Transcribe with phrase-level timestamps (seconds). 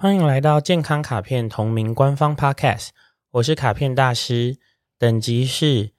[0.00, 2.90] 欢迎来到健康卡片同名官方 Podcast，
[3.32, 4.56] 我是卡片大师，
[4.96, 5.90] 等级是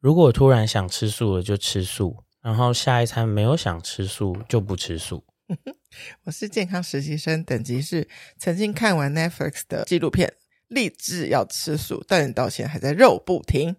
[0.00, 5.24] 如果突然想吃素了就吃素，然后下一餐没有想吃素就不吃素。
[6.26, 10.34] 我是健康实习生，等级是曾经看完 Netflix 的纪录片，
[10.66, 13.76] 立志要吃素，但到现在还在肉不停。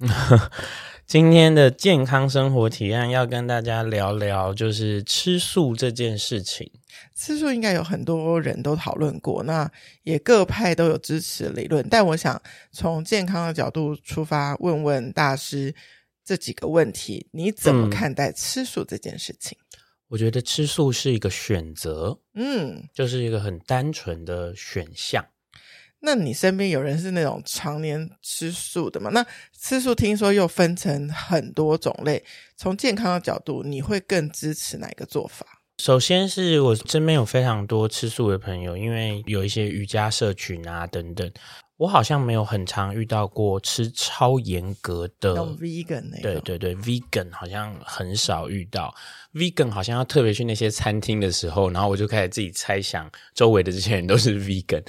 [1.10, 6.70] 今天的健康生活提案要跟大家聊聊，就是吃素这件事情。
[7.16, 9.68] 吃素应该有很多人都讨论过，那
[10.04, 11.84] 也各派都有支持理论。
[11.88, 15.74] 但我想从健康的角度出发，问问大师
[16.24, 19.58] 这几个问题：你怎么看待吃素这件事情？
[19.58, 25.26] 嗯，我觉得吃素是一个选择，嗯，就是一个很单纯的选项。
[26.00, 29.10] 那你身边有人是那种常年吃素的吗？
[29.12, 29.24] 那
[29.58, 32.24] 吃素听说又分成很多种类，
[32.56, 35.46] 从健康的角度，你会更支持哪个做法？
[35.78, 41.30] 首先是我身边有非常多吃素的朋友，因为有一些瑜伽社群啊等等。
[41.80, 48.94] 我好像没有很常遇到过吃超严格的 vegan 那，对对对，vegan 好像很少遇到。
[49.32, 54.84] vegan 好像要特别去那些餐厅的时候，然后我就开始自己猜想周围的这些人都是 vegan，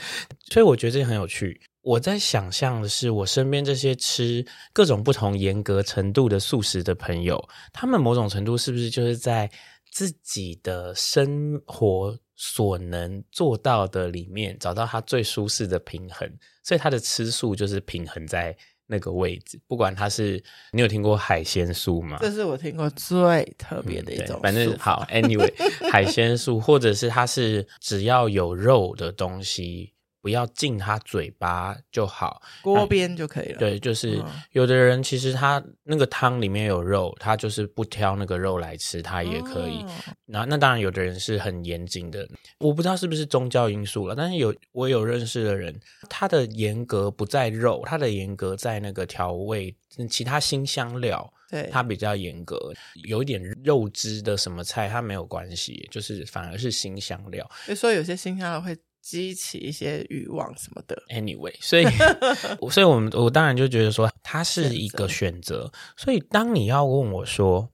[0.50, 1.62] 所以我觉得这很有趣。
[1.82, 9.50] 我在想象的是，我身边这些吃各种不同严格程度的素食的朋友，他们某种程度是不是就是在
[9.90, 16.28] 自己的生活所能做到的里面，找到他最舒适的平衡？
[16.64, 22.18] 所以他的吃素就是平衡在那个位置，不管他是你有听过海鲜素吗？
[22.20, 24.42] 这是我听过最特别的一种、嗯。
[24.42, 25.54] 反正好，anyway，
[25.92, 29.94] 海鲜素，或者是他是只要有肉的东西。
[30.22, 33.58] 不要进他嘴巴就好，锅边就可以了。
[33.58, 39.84] 对，就是有的人其实他那个汤里面有肉，他就是不挑那个肉来吃，他也可以。
[40.28, 42.28] 那、哦、那当然，有的人是很严谨的，
[42.60, 44.16] 我不知道是不是宗教因素了。
[44.16, 45.78] 但是有我有认识的人，
[46.08, 49.76] 他的严格不在肉，他的严格在那个调味，
[50.08, 52.72] 其他新香料，对，他比较严格。
[53.06, 57.50] 有一点肉汁的什么菜，他没有关系，就是反而是新香料。
[57.66, 58.78] 所以说有些新香料会。
[59.02, 61.02] 激起一些欲望什么的。
[61.10, 61.86] Anyway，所以，
[62.70, 65.72] 所以我们我当然就觉得说，它是一个选择。
[65.98, 67.70] 所以，当你要问我说，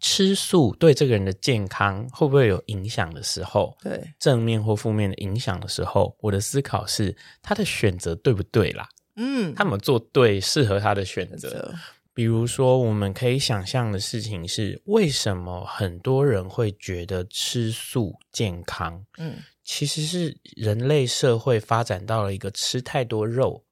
[0.00, 8.86] 吃素对这个人的健康会不会有影响的时候，对，正面或负面的影响的时候，我的思考是，他的选择对不对啦？
[9.16, 11.74] 嗯，他们做对适合他的选择。
[12.12, 19.04] 比如说，我们可以想象的事情是，为什么很多人会觉得吃素健康？
[19.18, 19.36] 嗯。
[19.66, 23.64] 其实是人类社会发展到了一个吃太多肉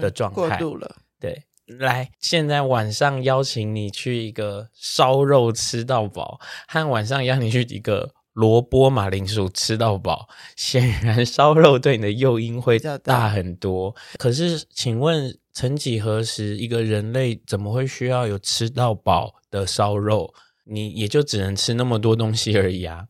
[0.00, 0.96] 的状态，嗯，过度了。
[1.18, 6.38] 对，来，现在晚上邀请你去一个烧肉吃到饱，
[6.68, 13.96] 和晚上邀你去一个萝卜马铃薯吃到饱，显然烧肉对你的诱因会大很多。
[14.18, 20.34] 可是，请问，曾几何时，一个人类怎么会需要有吃到饱的烧肉？
[20.64, 23.06] 你也就只能吃那么多东西而已啊。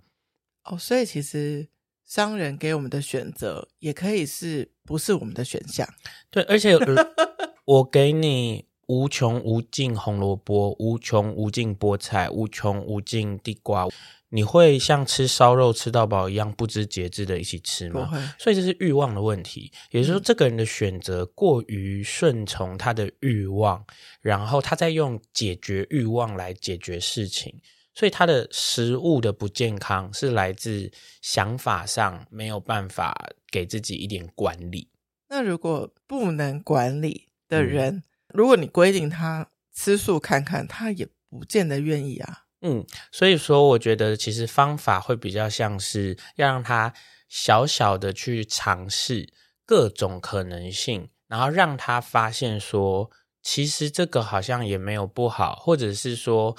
[0.62, 1.68] 哦，所以其实。
[2.08, 5.86] 商人给我们的选择，也可以是不是我们的选项？
[6.30, 6.74] 对，而且
[7.66, 13.86] 我给你无穷无尽红萝卜、无穷无尽菠菜、无穷无尽地瓜，
[14.30, 18.10] 你会像吃烧肉吃到饱一样不知节制的一起吃吗？
[18.38, 23.84] 所以这是欲望的问题，也就是说，这个人的选择过于顺从他的欲望，
[24.22, 27.60] 然后他在用解决欲望来解决事情。
[27.98, 30.88] 所以他的食物的不健康是来自
[31.20, 33.12] 想法上没有办法
[33.50, 34.88] 给自己一点管理。
[35.28, 42.44] 那如果不能管理的人，嗯、如果你规定他吃素看看，他也不见得愿意啊。
[42.60, 46.94] 嗯，所以说我觉得其实方法会比较像是要让他
[47.28, 49.28] 小小的去尝试
[49.66, 53.10] 各种可能性，然后让他发现说，
[53.42, 56.56] 其实这个好像也没有不好，或者是说。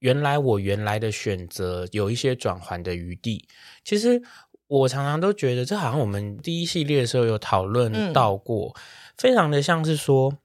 [0.00, 3.46] 原来我原来的选择有一些转圜的余地。
[3.84, 4.22] 其实
[4.66, 8.80] 我常常都觉得，这好像我们第一系列的时候有讨论到过，嗯、
[9.16, 10.38] 非常的像是说，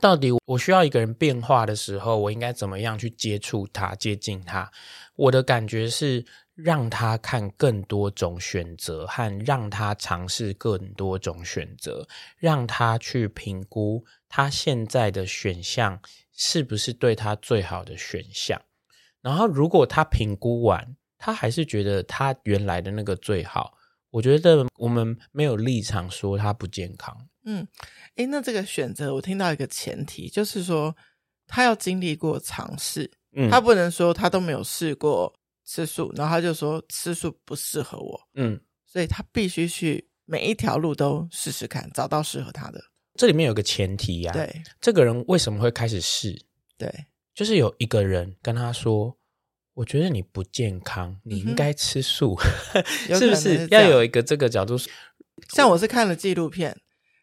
[0.00, 4.70] 到底我需要一个人变化的时候，我应该怎么样去接触他、接近他？
[5.16, 6.24] 我的感觉是
[6.54, 12.06] 让他看更多种选择，和让他尝试更多种选择，
[12.38, 16.00] 让他去评估他现在的选项。
[16.36, 18.60] 是不是对他最好的选项？
[19.20, 23.76] 然后，如果他评估完，他还是觉得他原来的那个最好，
[24.10, 27.28] 我觉得我们没有立场说他不健康。
[27.44, 27.66] 嗯，
[28.14, 30.94] 诶，那这个选择，我听到一个前提，就是说
[31.46, 35.34] 他要经历过尝试，嗯，他不能说他都没有试过
[35.64, 38.60] 吃素，然后他就说吃素不适合我，嗯。
[38.88, 42.80] 所以他必须去每一条路都试试看，找到适合他的。
[43.16, 46.38] 这里面有个前提呀、啊，对，这个人为什么会开始试？
[46.78, 46.92] 对，
[47.34, 49.16] 就是有一个人跟他说
[49.74, 52.36] ：“我觉得你不健康，你应该吃素，
[53.08, 53.58] 嗯、是不是？
[53.58, 54.76] 是要有一个这个角度。”
[55.52, 56.76] 像我是看了纪录片，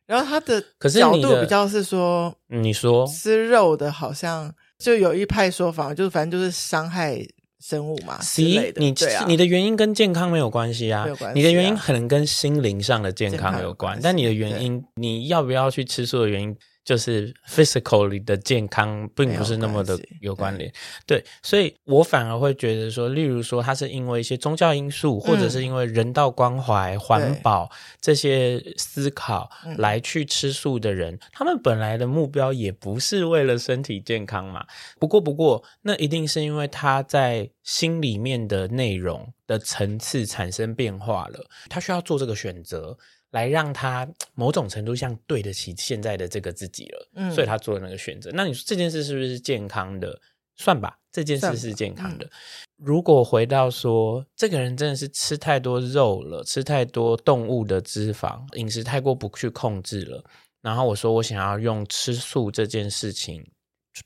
[0.05, 7.25] 然后他的角度比较是说，你说吃肉的好像就有一派说法，就是反正就是伤害。
[7.63, 16.53] 生物嘛之类的，你啊，你的原因跟健康没有关系啊，没有关系啊，你的原因可能跟心灵上的健康有关，健康有关，但你的原因，你要不要去吃素的原因。
[16.83, 20.69] 就是 physically 的健康并不是那么的有关联，
[21.05, 27.71] 对，对，所以我反而会觉得说，例如说，他是因为一些宗教因素，或者是因为人道关怀、环、嗯、保
[28.01, 34.65] 这些思考来去吃素的人，他们本来的目标也不是为了身体健康嘛。
[34.99, 42.97] 不过，不过，那一定是因为他在心里面的内容的层次产生变化了，他需要做这个选择。
[43.33, 48.29] 来让他某种程度上对得起现在的这个自己了，嗯，所以他做了那个选择。
[48.33, 50.21] 那你说这件事是不是健康的？
[50.55, 52.25] 算吧，这件事是健康的。
[52.25, 52.29] 嗯、
[52.77, 60.23] 如果回到说，这个人真的是吃太多肉了，吃太多动物的脂肪，饮食太过不去控制了。
[60.61, 63.43] 然后我说我想要用吃素这件事情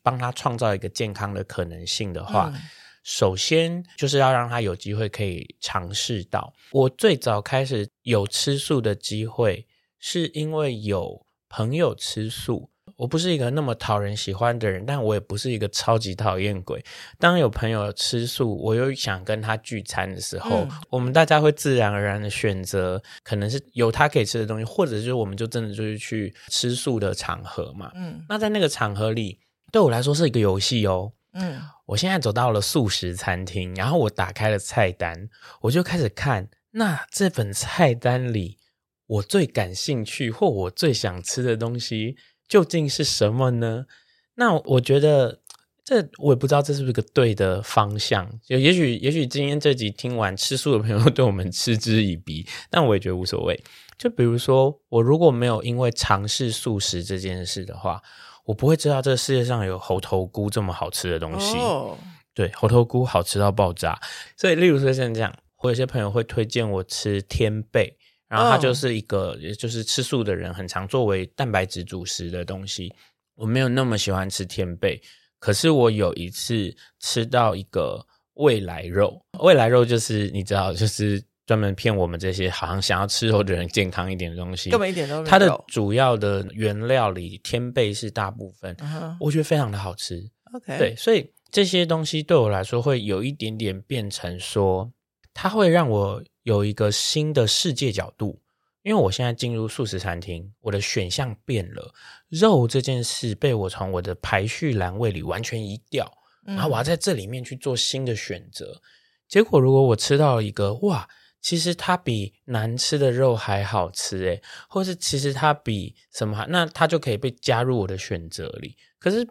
[0.02, 2.50] 帮他创造一个健康的可能性的话。
[2.56, 2.62] 嗯
[3.08, 6.54] 首先就是要让他有机会可以尝试到。
[6.72, 9.66] 我最早开始有吃素的机会，
[9.98, 12.70] 是因为有朋友吃素。
[12.98, 16.84] 我不是一个那么讨人喜欢的人，但我也不是一个超级讨厌鬼。
[17.18, 27.90] 当有朋友吃素，我又想跟他聚餐的时候，嗯、我们大家会自然而然的选择，可能是有他可以吃的东西，或者就是我们就真的就是去吃素的场合嘛。
[27.96, 29.40] 嗯，那在那个场合里，
[29.72, 31.14] 对我来说是一个游戏哦。
[31.40, 35.30] 嗯，我现在走到了素食餐厅，然后我打开了菜单，
[35.62, 38.58] 我就开始看，那这本菜单里
[39.06, 42.18] 我最感兴趣或我最想吃的东西
[42.48, 43.86] 究竟是什么呢？
[44.34, 45.42] 那我觉得
[45.84, 48.28] 这我也不知道这是不是个对的方向。
[48.44, 53.64] 就也许也许今天这集听完吃素的朋友对我们嗤之以鼻， 但我也觉得无所谓。
[53.96, 58.02] 就比如说，我如果没有因为尝试素食这件事的话。
[58.48, 61.58] 我不会知道这个世界上有猴头菇这么好吃的东西。
[61.58, 61.98] Oh.
[62.34, 64.00] 对，猴头菇好吃到爆炸。
[64.38, 67.94] 所以，例如说像这样，我有些朋友会推荐我吃天贝，
[68.30, 69.40] 然后它就是一个，oh.
[69.42, 72.94] 也就是吃素的人很常作为蛋白质主食的东西。
[73.36, 75.02] 我没有那么喜欢吃天贝，
[75.40, 78.02] 可是我有一次吃到一个
[78.36, 81.22] 未来肉，未来肉就是你知道，就是。
[81.48, 85.26] 专门骗我们这些好像想要吃肉的人健康一点的东西，根本一点都没有。
[85.26, 89.16] 它的主要的原料里，天贝是大部分，uh-huh.
[89.22, 90.30] 我觉得非常的好吃。
[90.54, 94.92] OK，对，所以这些东西对我来说会有一点点变成说，
[95.34, 98.42] 它会让我有一个新的世界角度。
[98.84, 101.94] 因为我现在进入素食餐厅，我的选项变了，
[102.28, 106.12] 肉这件事被我从我的排序栏位里完全移掉，
[106.44, 108.74] 然后我要在这里面去做新的选择。
[108.74, 108.82] 嗯。
[109.30, 111.08] 结果如果我吃到了一个哇。
[111.42, 118.76] 其实它比难吃的肉还好吃诶，或是其实它比什么，那它就可以被加入我的选择里。
[119.00, 119.26] 可是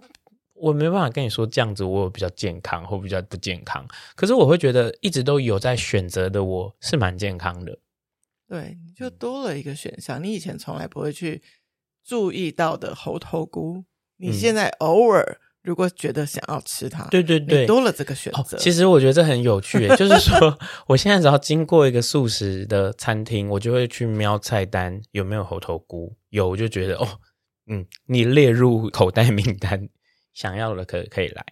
[0.54, 3.86] 我没办法跟你说这样子，我有比较健康或比较不健康。
[4.14, 7.78] 可是我会觉得一直都有在选择的，我是蛮健康的。
[8.48, 11.42] 对，你就多了一个选项，你以前从来不会去
[12.04, 13.84] 注意到的猴头菇，
[14.16, 15.40] 你现在偶尔。
[15.66, 18.56] 嗯如果觉得想要吃它，对对对，多了这个选择。
[18.56, 20.56] 哦，其实我觉得这很有趣， 就是说，
[20.86, 27.08] 我现在只要经过一个素食的餐厅，我就会去瞄菜单有没有猴头菇，有我就觉得哦，
[27.66, 29.88] 嗯，你列入口袋名单，
[30.32, 31.44] 想要的可可以来。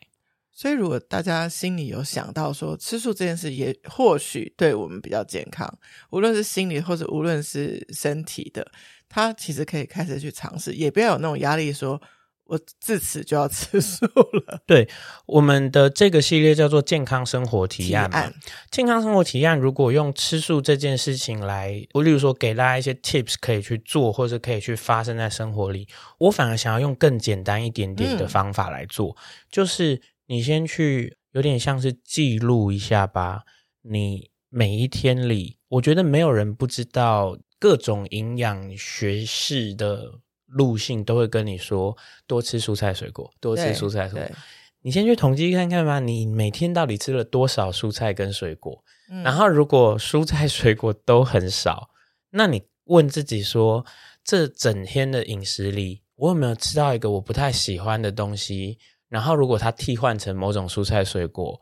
[0.53, 5.69] 所以，如果大家心里有想到说吃素这件事，也或许对我们比较健康，
[6.11, 8.65] 无论是心理或者无论是身体的，
[9.09, 12.01] 他其实可以开始去尝试，也不要有那种压力说。
[12.47, 14.61] 我自此就要吃素了。
[14.69, 14.87] 对，
[15.27, 18.31] 我们的这个系列叫做健康生活提案嘛。
[18.71, 29.17] 健康生活提案，如果用吃素这件事情来，我例如说给大家一些 tips 可以去做，或者可以去发生在生活里，我反而想要用更简单一点点的方法来做，嗯、
[29.51, 33.45] 就是你先去有点像是记录一下吧。
[33.81, 40.21] 你每一天里，我觉得没有人不知道各种营养学式的。
[40.47, 41.97] 路径都会跟你说
[42.27, 44.37] 多吃蔬菜水果，多吃蔬菜水果。
[44.83, 48.85] 你先去统计看看吧，你每天到底吃了多少蔬菜跟水果？
[49.11, 51.89] 嗯，然后如果蔬菜水果都很少，
[52.31, 53.85] 那你问自己说，
[54.23, 58.79] 这整天的饮食里，我有没有吃到一个我不太喜欢的东西？
[59.09, 61.59] 然后如果它替换成某种蔬菜水果，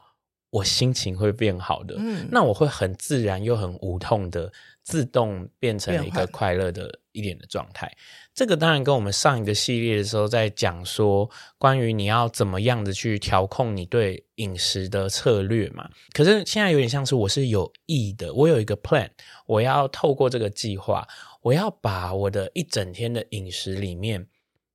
[0.50, 1.94] 我心情会变好的。
[1.98, 7.90] 嗯，那我会很自然又很无痛的自动变成一个快乐的一点的状态。
[8.34, 15.88] 这个当然跟我们上一个系列的时候在讲说，关于你要怎么样的去调控你对饮食的策略嘛。
[16.12, 19.10] 可是现在有点像是我是有意的，我有一个 plan，
[19.46, 21.06] 我要透过这个计划，
[21.42, 24.26] 我要把我的一整天的饮食里面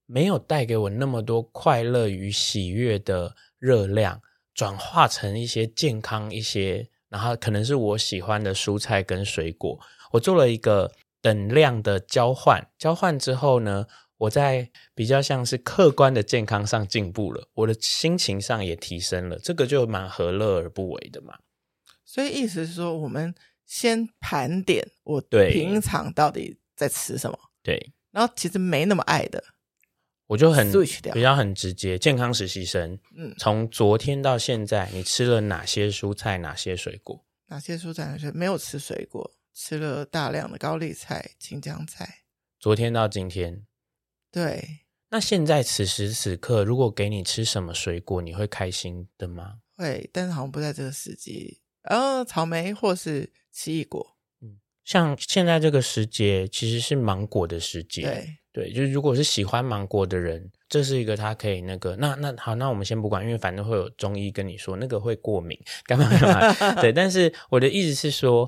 [0.06, 4.22] 没有带给我那么多快乐与喜悦的热量，
[4.54, 9.80] 转化成一些健康一些，然后可能是我喜欢的蔬菜跟水果。
[10.12, 10.92] 我做了一个。
[11.20, 13.86] 等量的交换，交换之后呢，
[14.18, 21.40] 我在比较像是客观的健康上进步了，我的心情上也提升了，这个就蛮何乐而不为的嘛。
[22.06, 23.34] 所以意思是说，我们
[23.66, 29.44] 先盘点我平常到底在吃什么，对，然后其实没那么爱的，
[30.28, 30.72] 我就很
[31.12, 37.26] 比较很直接，健康实习生，嗯，从昨天到现在，你吃了哪些蔬菜，哪些水果？
[37.48, 38.06] 哪些蔬菜？
[38.06, 39.30] 哪些没有吃水果？
[39.60, 42.20] 吃了大量的高丽菜、青江菜。
[42.60, 43.66] 昨天到今天，
[44.32, 44.82] 对。
[45.10, 49.56] 那现在此时此刻，如果给你吃什么水果，你会开心的吗？
[49.76, 51.60] 会，但是好像不在这个时机。
[51.82, 54.18] 呃，草莓或是奇异果。
[54.42, 58.04] 嗯，像现在这个时节，其实是芒果的时节。
[58.04, 61.96] 对对，就是如果是喜欢芒果的人，这是一个他可以那个。
[61.96, 66.74] 那那好，那我们先不管，因为反正会有中医跟你说那个会过敏，干嘛干嘛。
[66.80, 68.48] 对，但是我的意思是说。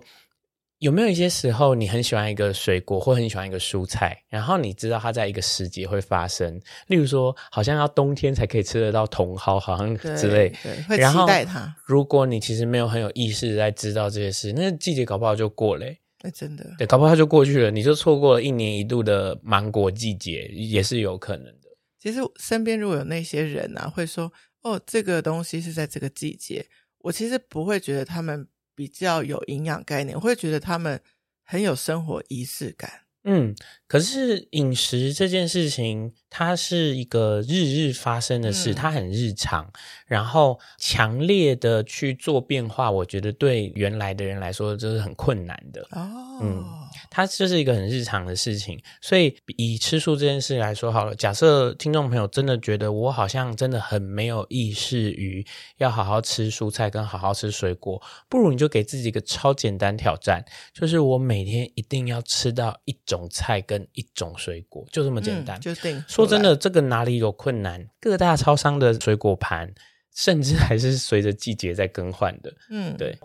[0.80, 6.58] 有没有一些时候你很喜欢一个水果或很喜欢一个蔬菜，然后你知道它在一个时节会发生，
[6.88, 11.76] 例如说好像要冬天才可以吃得到茼蒿，好像之类，对，会期待它。
[11.84, 15.86] 如果你其实没有很有意识在知道这些事，那季节搞不好就过了。
[16.22, 21.68] 哎，真的，对，搞不好它就过去了，你就错过了一年一度的芒果季节，也是有可能的。
[22.00, 24.32] 其实身边如果有那些人啊，会说
[24.62, 26.66] 哦，这个东西是在这个季节，
[27.00, 28.48] 我其实不会觉得他们。
[28.80, 31.02] 比较有营养概念，我会觉得他们
[31.44, 32.90] 很有生活仪式感。
[33.26, 33.54] 嗯，
[33.90, 39.68] 可是饮食这件事情，它是一个日日发生的事，嗯、它很日常，
[40.06, 45.82] 然后强烈的去做变化，我觉得对原来的人来说这是很困难的。
[45.90, 46.64] 哦，嗯，
[47.10, 55.44] 它就是一个很日常的事情，所以以吃素这件事来说好了，假设听众朋友真的觉得我好像真的很没有意识于
[55.78, 65.60] 要好好吃蔬菜跟好好吃水果，不如你就给自己一个超简单挑战，就是我每天一定要吃到一种菜跟一种水果，就这么简单。
[65.60, 67.88] 嗯、就定说真的，这个哪里有困难？
[68.00, 69.74] 各大超商的水果盘，
[70.16, 72.54] 甚至还是随着季节在更换的。
[72.70, 73.18] 嗯，对，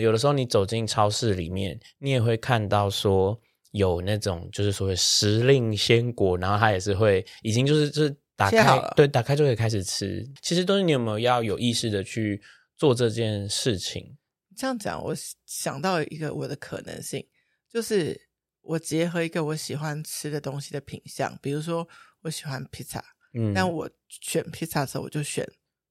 [0.00, 3.38] 有的时候你走进超市里面，你也会看到说
[3.70, 10.28] 有那种就是所谓时令鲜果，然后它也是会已经就是就是打开，对，打开就可以开始吃。
[10.42, 12.42] 其实都是你有没有要有意识的去
[12.76, 14.16] 做这件事情？
[14.56, 15.14] 这样讲，我
[15.46, 17.26] 想到一个我的可能性，
[17.72, 18.31] 就是。
[18.62, 21.86] 我结合一个我喜欢吃的东西的品相，比如说
[22.22, 23.04] 我喜欢披萨，
[23.34, 25.46] 嗯，但我选披萨的时候我就选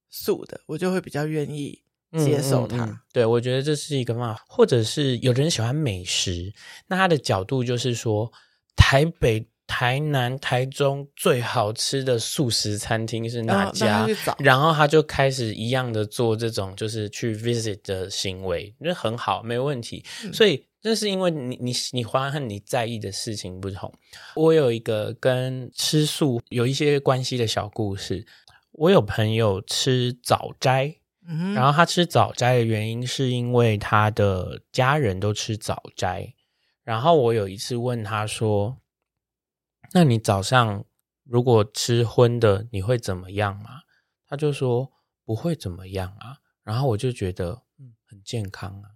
[0.10, 2.86] 素的，我就会比较愿意接受它。
[2.86, 6.54] 嗯嗯嗯、对，我觉得这是一个嘛，或者是有人喜欢美食，
[6.88, 8.32] 那他的角度就是说，
[8.76, 14.08] 台北、台南、台中最好吃的素食餐厅是哪家？
[14.08, 20.66] 然后，然后他就开始一样的做这种就是去 visit 的行为，那很好，没问题，嗯、所以。
[20.82, 23.94] 这是因为你你喜欢和你在意的事情不同。
[24.36, 28.26] 我有一个跟吃素有一些关系的小故事。
[28.72, 30.96] 我有朋友吃早斋，
[31.28, 36.34] 嗯，然后他吃早斋的原因是因为他的家人都吃早斋。
[36.84, 38.78] 然后我有一次问他说
[39.94, 40.84] ：“那你早上
[41.24, 43.82] 如果吃荤的，你会怎么样吗？”
[44.28, 44.92] 他就说
[45.24, 48.90] ：“不会怎么样啊。”然后我就觉得，嗯，很健康啊，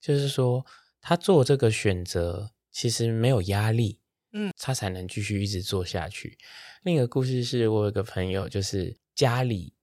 [0.00, 0.64] 就是说。
[1.00, 4.00] 他做这个选择其实没有压力，
[4.32, 6.38] 嗯，他才能继续一直做下去。
[6.82, 9.74] 另一个故事是我有个朋友，就是家里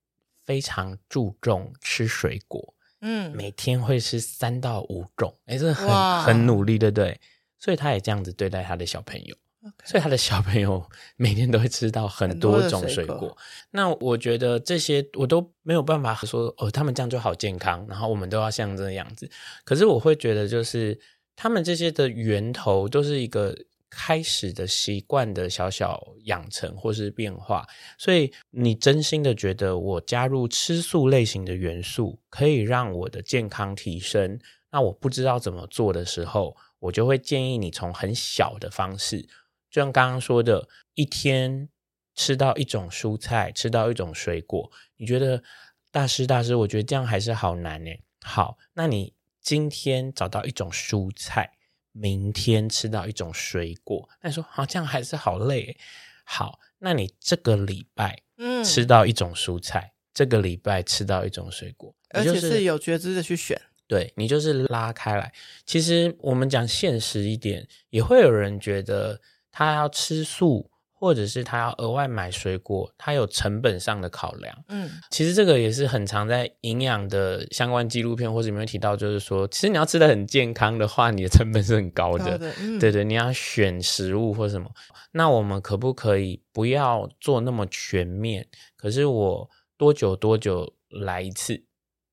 [0.44, 7.20] 非常注重吃水果，嗯，每天会吃三到五种，哎，这很很努力，对不对？
[7.58, 9.36] 所以他也这样子对待他的小朋友.
[9.84, 10.84] 所以他的小朋友
[11.16, 13.18] 每天都会吃到很多种水果。
[13.18, 13.38] 水果
[13.70, 19.30] 那我觉得这些我都没有办法说哦，他们这样就好健康，然后我们都要像这个样子。
[19.64, 20.98] 可是我会觉得就是。
[21.38, 23.54] 他们这些的源头都是一个
[23.90, 27.66] 开始的习惯的小小养成或是变化，
[27.98, 39.28] 所以你真心的觉得我加入吃素类型的元素可以让我的健康提升，那我不知道怎么做的时候，我就会建议你从很小的方式，
[39.76, 41.68] 就像刚刚说的，一天
[42.14, 45.42] 吃到一种蔬菜，吃到一种水果，你觉得
[45.90, 47.90] 大师大师，我觉得这样还是好难呢。
[48.22, 49.12] 好，那你。
[49.40, 51.52] 今天找到一种蔬菜，
[51.92, 54.08] 明天吃到一种水果。
[54.20, 55.78] 那你说好像还是好累。
[56.24, 63.56] 好，那你这个礼拜嗯吃到一种蔬菜，嗯、这个礼拜吃到一种水果，而且是有觉知的去选。
[63.86, 65.32] 对，你就是拉开来。
[65.64, 69.20] 其实我们讲现实一点，也会有人觉得
[69.56, 70.70] 他要吃素。
[70.98, 74.64] 或者是他要额外买水果，他有成本上的考量。
[74.68, 82.24] 嗯，其实这个也是很常在营养的相关纪录片或者里面提到，就是说，其实你要吃的很健康的话，你的成本是很高的。
[82.24, 84.70] 高的嗯、对对，你要选食物或什么，
[85.12, 88.48] 那我们可不可以不要做那么全面？
[88.74, 91.62] 可是我多久多久来一次？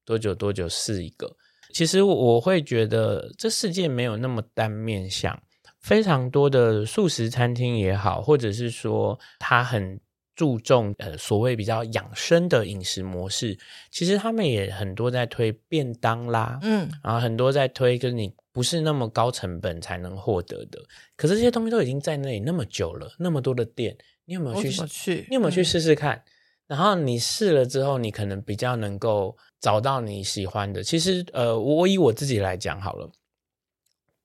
[0.03, 1.37] 多久多久试一个？
[1.73, 5.41] 其实我会觉得这世界没有那么单面向。
[5.83, 9.99] 非常多的素食餐厅也好，或者是说他很
[10.35, 13.55] 注重呃所谓比较养生的饮食模式，
[13.91, 20.79] 其实他们也很多在推便当啦，嗯，然后很多在推就是你不是那么高成本才能获得的。
[21.15, 24.71] 可是这些东西都已经在那里那么久了，那么多的店，你有没有去？
[24.87, 26.15] 去你有没有去试试看？
[26.15, 26.23] 嗯、
[26.67, 30.81] 然后你试了之后，你可能比较能够找到你喜欢的。
[30.81, 33.11] 其实呃，我以我自己来讲好了。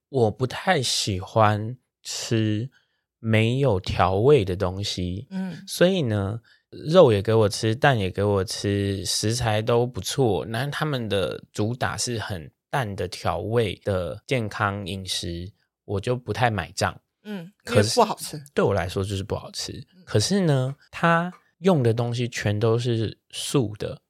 [0.09, 2.71] 我不太喜欢吃
[3.19, 10.47] 没有调味的东西，嗯，所以呢，肉也给我吃，蛋也给我吃，食材都不错。
[10.47, 15.53] 那他们的主打是很淡的调味的健康饮食，
[15.85, 19.87] 我就不太买账，嗯，可是不好吃，对我来说就是不好吃。
[20.05, 24.01] 可是呢，他用的东西全都是素的，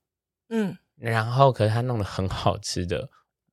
[0.51, 3.09] 嗯，然后可是他弄得很好吃的。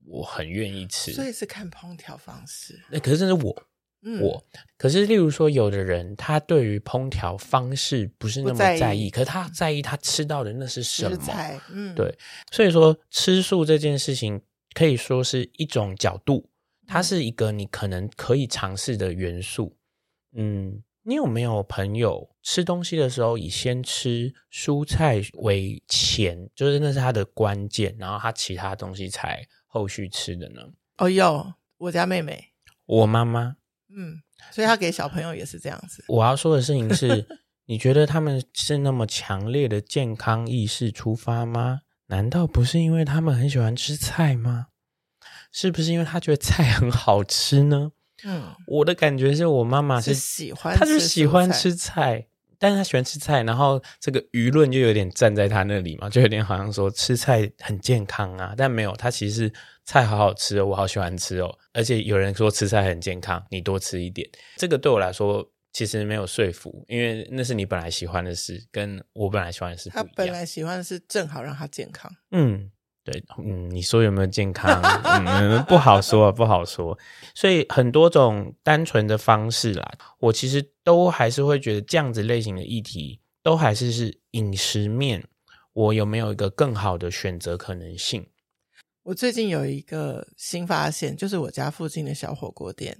[0.07, 2.79] 我很愿意吃，所以是看烹调方式。
[2.89, 3.67] 那可是这是我，
[4.03, 4.43] 嗯、我。
[4.77, 11.17] 可是例如说，有的人他对于烹调方式不是那么在意，在意可是他在意他吃到的那是什么？
[11.71, 12.15] 嗯，对。
[12.51, 14.39] 所以说，吃素这件事情
[14.73, 16.49] 可以说是一种角度，
[16.87, 19.75] 它是一个你可能可以尝试的元素。
[20.33, 29.43] 嗯，你有没有朋友吃东西的时候以先吃蔬菜为前，就是那是他的关键，然后他其他东西才。
[29.75, 30.61] 后续吃的呢？
[30.97, 32.53] 哦，有我家妹妹，
[32.85, 33.57] 我妈妈，
[33.89, 34.21] 嗯，
[34.53, 36.05] 所以她给小朋友也是这样子。
[36.07, 37.27] 我要说的事情是，
[37.67, 41.81] 你觉得他们是那么强烈的健康意识出发吗？
[42.07, 44.67] 难道不是因为他们很喜欢吃菜吗？
[45.51, 47.91] 是不是因为他觉得菜很好吃呢？
[48.23, 52.27] 嗯，我的感觉是我妈妈是，是喜欢，她就喜欢吃菜。
[52.65, 70.07] 但是他喜欢吃菜，然后这个舆论就有点站在他那里嘛，就有点好像说吃菜很健康啊，但没有，他其实菜好好吃哦，我好喜欢吃哦，而且有人说吃菜很健康，你多吃一点，这个对我来说其实没有说服，因为那是你本来喜欢的事，跟我本来喜欢的事不一样。
[70.07, 72.71] 他本来喜欢的是正好让他健康，嗯。
[73.05, 74.81] 对，嗯，你说有没有健康？
[75.03, 76.97] 嗯，不好说，不好说。
[77.35, 85.23] 所以很多种单纯的方式啦，我其实都还是会觉得这样子类型的议题，都还是是饮食面，
[85.73, 88.25] 我有没有一个更好的选择可能性？
[89.03, 92.97] 我最近有一个新发现，就是我家附近的小火锅店，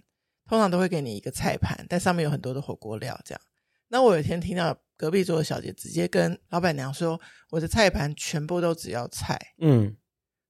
[0.48, 3.42] 通常都会给你一个菜盘，但上面有很多的火锅料，这样。
[3.88, 7.20] 那我有一天听到隔壁桌的小姐直接跟老板娘说
[7.52, 9.96] ：“我的菜盘全部都只要菜。”嗯，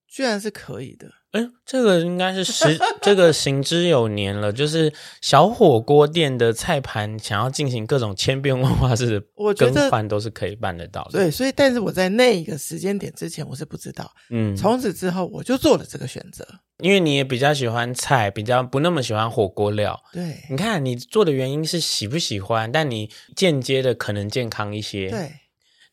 [0.07, 1.09] 居然是可以的。
[1.31, 11.11] 哎，这个应该是十这个行之有年了，就是小火锅店的菜盘想要进行各种千变万化式的更换，都是可以办得到的。
[11.11, 14.09] 对，所以但是我在那一个时间点之前，我是不知道。
[14.29, 16.47] 嗯，从此之后我就做了这个选择。
[16.79, 20.03] 因为你也比较喜欢菜，比较不那么喜欢火锅料。
[20.11, 25.09] 对，你看你做的原因是喜不喜欢，但你间接的可能健康一些。
[25.09, 25.31] 对，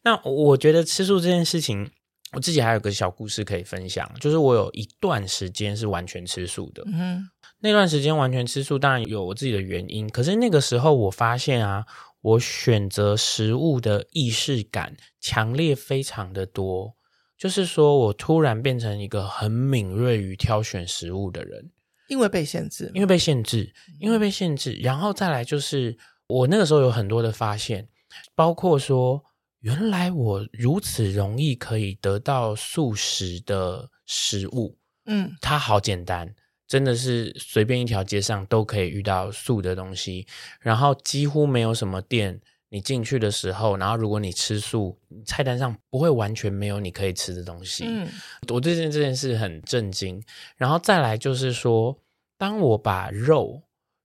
[0.02, 1.90] 那我觉得吃素这件事情。
[2.34, 6.82] 我自己还有个小故事可以分享，就是我有一段时间是完全吃素的。
[6.86, 7.28] 嗯，
[7.60, 10.08] 那段时间完全吃素，当然有我自己的原因。
[10.08, 11.84] 可是那个时候我发现啊，
[12.22, 16.94] 我选择食物的意识感强烈非常的多，
[17.42, 21.72] 就是说我突然变成一个很敏锐于挑选食物的人，
[22.06, 24.74] 因为被限制，因为被限制，因为被限制。
[24.74, 27.88] 然后再来就是我那个时候有很多的发现，
[28.36, 29.24] 包括说。
[29.62, 34.76] 原来我如此容易可以得到素食的食物，
[35.06, 36.34] 嗯，它好简单，
[36.66, 40.26] 真的是随便一条街上都可以遇到素的东西，
[40.58, 42.40] 然后几乎没有什么店，
[42.72, 47.84] 你进去的时候，然后如果你吃素，菜单上不会完全没有你可以吃的东西。
[47.86, 48.08] 嗯，
[48.48, 50.18] 我对这件事很震惊。
[50.56, 51.94] 然后再来就是说，
[52.38, 53.62] 当我把肉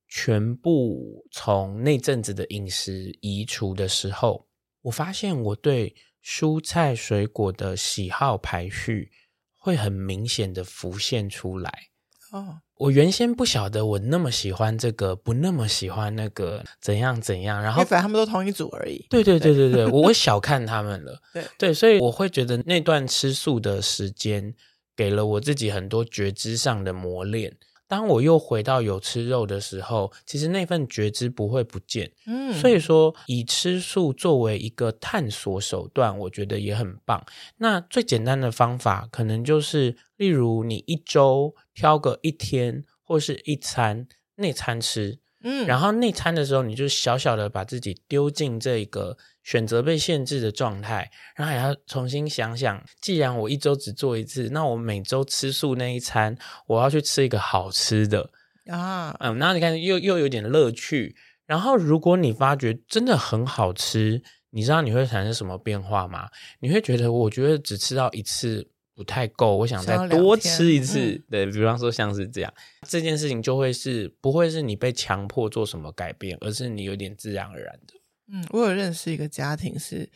[0.09, 4.45] 全部从那阵子的饮食移除的时候。
[4.81, 9.11] 我发现我对蔬菜水果的喜好排序
[9.57, 11.89] 会很明显的浮现出来。
[12.37, 17.61] 哦，我原先不晓得我那么喜欢这个，不那么喜欢那个，怎样怎样。
[17.61, 19.05] 然后反正他们都同一组而已。
[19.09, 21.19] 对对对对对，我我小看他们了。
[21.33, 24.53] 对对，所以我会觉得那段吃素的时间，
[24.95, 27.57] 给了我自己很多觉知上的磨练。
[27.87, 32.11] 当我又回到有吃肉的时候，其实那份觉知不会不见。
[32.25, 37.25] 嗯，所以说以吃素作为一个探索手段，我觉得也很棒。
[37.57, 45.19] 那最简单的方法，可能就是例如你一周挑个一天或是一餐内餐吃。
[45.43, 49.15] 嗯，然后内餐的时候，你就小小的把自己丢进这个
[49.47, 58.29] 选择被限制的状态，然后还要重新想想，既然我一周只做一次，那我每周吃素那一餐，我要去吃一个好吃的
[58.65, 61.15] 啊，嗯，然后你看又又有点乐趣。
[61.45, 66.27] 然后如果你发觉真的很好吃，你知道你会产生什么变化吗？
[66.59, 68.69] 你会觉得，我觉得只吃到一次。
[68.97, 70.99] 不太够，我想再多吃一次。
[70.99, 72.51] 嗯、对，比方说像是这样，
[72.89, 77.93] 这件事情就会是不会是你被强迫做什么改变，而是你有点自然而然的。
[78.31, 80.09] 嗯，我有认识一个家庭，是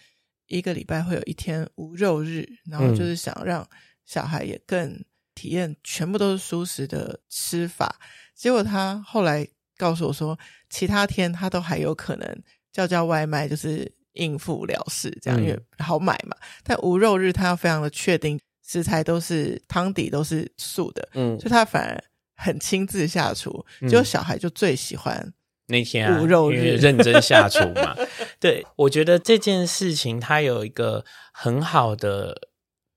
[0.47, 3.67] 一个礼拜会有一天无肉日，然后就是想让
[4.05, 5.03] 小孩也更
[5.35, 7.99] 体验全部都是素食的吃法。
[8.35, 9.47] 结果他后来
[9.77, 10.37] 告诉我说，
[10.69, 16.35] 其他天他都还有可能叫叫外卖，就是应付了事，这样因为好买嘛。
[16.39, 18.39] 嗯、但无肉日他要非常的确定。
[18.63, 22.01] 食材都是汤底都是素的，嗯，所以他反而
[22.35, 25.33] 很亲自下厨，结果、嗯、小孩就最喜欢
[25.71, 27.95] 那天啊肉日认真下厨嘛。
[28.39, 31.03] 对，我觉得这件事情它有一个
[31.33, 32.49] 很好的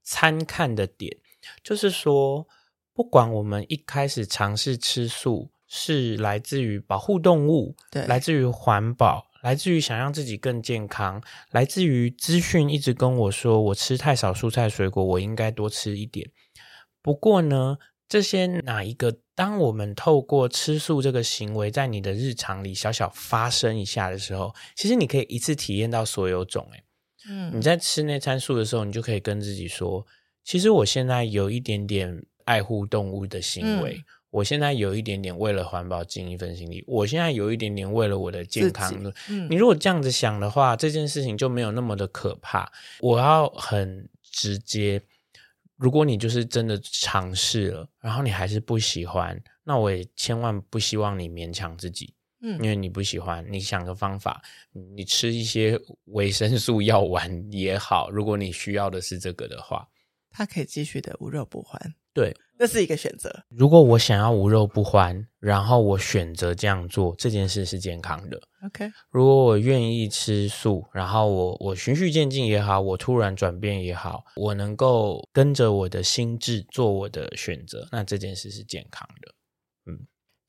[0.03, 1.17] 参看的点，
[1.63, 2.47] 就是说，
[2.93, 9.31] 不管我们一开始尝试吃素是来自于保护动物，对，来自于环保。
[9.45, 16.31] 来自于想让自己更健康，来自于资讯一直跟我说，我吃太少蔬菜水果，我应该多吃一点。
[17.03, 17.77] 不过呢，
[18.09, 19.17] 这些哪一个？
[19.37, 26.64] 当我们透过吃素这个行为，在你的日常里小小发生一下的时候，其实你可以一次体验到所有种。
[26.73, 26.85] 诶，
[27.29, 30.07] 嗯，你在吃那餐素的时候，你就可以跟自己说，
[30.45, 33.97] 其实我现在有一点点爱护动物的行为。
[33.97, 38.93] 嗯我现在有一点点为了环保尽一份心力，我现在有一点点为了我的健康。
[39.29, 42.69] 嗯，你如果这样子想的话，这件事情就没有那么的可怕。
[42.99, 45.01] 我要很直接，
[45.77, 52.15] 如果你就是真的尝试了，然后你还是不喜欢，那我也千万不希望你勉强自己。
[52.41, 54.43] 嗯，因为你不喜欢，你想个方法，
[54.95, 58.11] 你吃一些维生素药丸也好。
[58.11, 59.89] 如果你需要的是这个的话，
[60.31, 61.81] 它可以继续的无肉不欢。
[62.13, 63.45] 对，这是一个选择。
[63.49, 68.40] 如果我想要无肉不欢，然后我选择这样做，这件事是健康的。
[68.64, 79.35] OK，如果我愿意吃素，然后我我循序渐进也好，我突然转变也好，我能够跟着我的心智做我的选择，那这件事是健康的。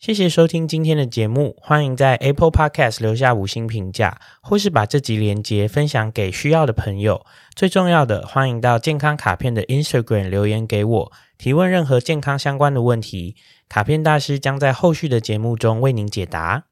[0.06, 0.08] 嗯。
[0.08, 7.26] 谢谢收听今天的节目，欢迎在 Apple Podcast 留下五星评价，或是把这集连接分享给需要的朋友。
[7.56, 13.36] 最重要的，欢迎到健康卡片的 Instagram 留言给我，提问任何健康相关的问题，
[13.68, 16.66] 卡片大师将在后续的节目中为您解答。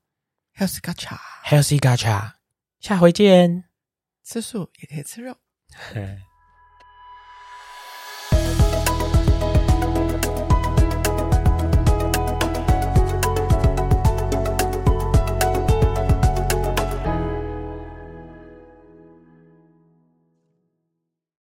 [0.56, 2.34] Healthy Gacha Healthy Gacha，
[2.80, 3.64] 下回见。
[4.24, 5.38] 吃素也可以吃肉。